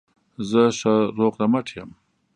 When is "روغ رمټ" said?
1.19-1.67